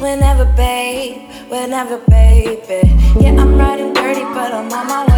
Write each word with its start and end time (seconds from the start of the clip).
Whenever, 0.00 0.46
babe, 0.56 1.28
whenever, 1.50 1.98
baby. 2.08 2.88
Yeah, 3.20 3.36
I'm 3.38 3.58
riding 3.58 3.92
dirty, 3.92 4.22
but 4.22 4.54
I'm 4.54 4.72
on 4.72 4.86
my 4.86 5.04
way. 5.04 5.09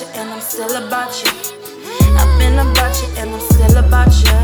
You 0.00 0.06
and 0.14 0.30
I'm 0.30 0.40
still 0.40 0.74
about 0.76 1.12
you. 1.22 1.30
I've 2.16 2.38
been 2.38 2.58
about 2.58 2.94
you 3.02 3.08
and 3.18 3.30
I'm 3.30 3.40
still 3.40 3.76
about 3.76 4.12
you. 4.24 4.38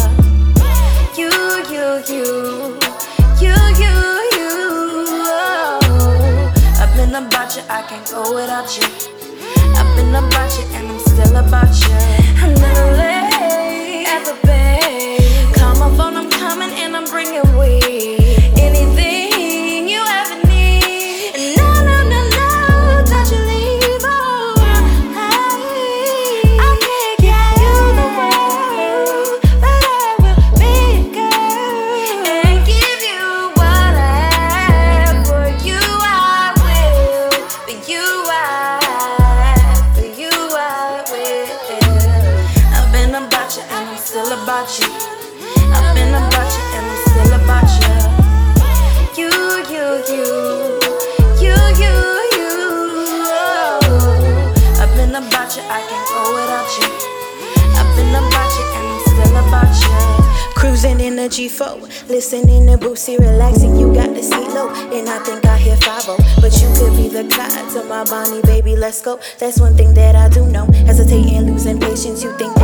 You, 1.16 1.30
you, 1.72 1.86
you, 2.12 2.78
you, 3.40 3.54
you, 3.80 3.94
you. 4.36 4.50
Oh, 5.28 6.52
I've 6.78 6.94
been 6.96 7.14
about 7.14 7.56
you, 7.56 7.62
I 7.68 7.82
can't 7.88 8.06
go 8.10 8.34
without 8.34 8.76
you. 8.76 8.86
I've 9.76 9.96
been 9.96 10.14
about 10.14 10.52
you 10.58 10.64
and 10.74 10.88
I'm 10.88 10.98
still 11.00 11.36
about 11.36 11.74
you. 11.80 11.94
I'm 12.42 12.54
never 12.54 12.96
late, 12.96 14.06
ever 14.08 14.36
babe. 14.46 14.95
Still 44.16 44.32
about 44.32 44.78
you. 44.80 44.88
I've 45.76 45.94
been 45.94 46.08
about 46.08 46.48
you 46.56 46.64
and 46.72 46.86
I'm 46.88 47.00
still 47.04 47.32
about 47.36 47.68
you. 47.76 47.92
You, 49.20 49.28
you, 49.68 49.86
you, 50.08 50.24
you, 51.44 51.56
you, 51.82 51.94
you. 52.32 52.52
Oh, 53.28 53.84
I've 54.80 54.88
been 54.96 55.14
about 55.14 55.54
you, 55.54 55.62
I 55.68 55.84
can't 55.84 56.08
go 56.08 56.32
without 56.32 56.70
you. 56.80 56.88
I've 57.76 57.92
been 57.94 58.14
about 58.16 58.52
you 58.56 58.64
and 58.76 58.86
I'm 58.88 59.00
still 59.04 59.36
about 59.36 59.74
you. 59.84 59.96
Cruising 60.54 61.00
in 61.00 61.16
the 61.16 61.28
G4, 61.28 62.08
listening 62.08 62.66
to 62.68 62.78
Boosie, 62.78 63.18
relaxing. 63.18 63.76
You 63.76 63.92
got 63.92 64.14
the 64.14 64.22
seat 64.22 64.48
low, 64.48 64.70
and 64.96 65.10
I 65.10 65.18
think 65.24 65.44
I 65.44 65.58
hear 65.58 65.76
5 65.76 66.06
But 66.40 66.58
you 66.62 66.72
could 66.78 66.96
be 66.96 67.08
the 67.08 67.28
Clyde 67.28 67.70
to 67.74 67.84
my 67.84 68.04
Bonnie, 68.04 68.40
baby. 68.42 68.76
Let's 68.76 69.02
go. 69.02 69.20
That's 69.38 69.60
one 69.60 69.76
thing 69.76 69.92
that 69.92 70.16
I 70.16 70.30
do 70.30 70.46
know. 70.46 70.64
Hesitating, 70.86 71.52
losing 71.52 71.78
patience. 71.78 72.24
You 72.24 72.32
think 72.38 72.55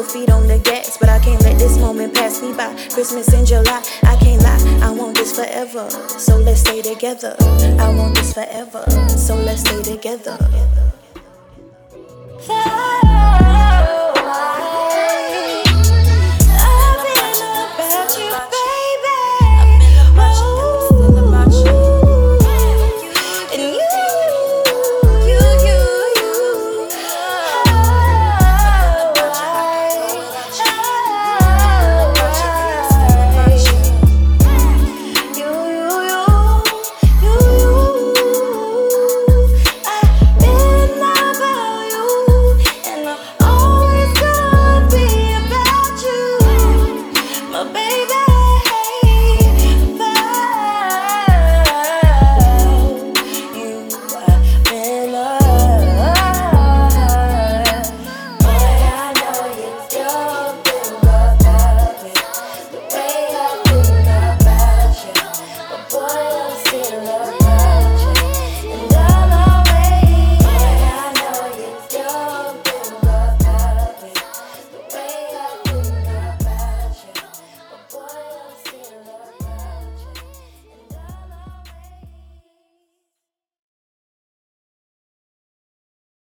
Both 0.00 0.12
feet 0.12 0.30
on 0.30 0.48
the 0.48 0.58
gas, 0.58 0.96
but 0.96 1.10
I 1.10 1.18
can't 1.18 1.42
let 1.42 1.58
this 1.58 1.76
moment 1.76 2.14
pass 2.14 2.40
me 2.40 2.54
by. 2.54 2.74
Christmas 2.88 3.34
in 3.34 3.44
July, 3.44 3.82
I 4.02 4.16
can't 4.16 4.42
lie. 4.42 4.88
I 4.88 4.90
want 4.90 5.14
this 5.14 5.36
forever, 5.36 5.90
so 5.90 6.38
let's 6.38 6.60
stay 6.60 6.80
together. 6.80 7.36
I 7.78 7.94
want 7.94 8.14
this 8.14 8.32
forever, 8.32 8.82
so 9.10 9.34
let's 9.34 9.60
stay 9.60 9.82
together. 9.82 10.38